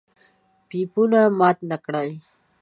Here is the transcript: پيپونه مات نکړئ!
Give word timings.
پيپونه 0.67 1.21
مات 1.39 1.57
نکړئ! 1.71 2.09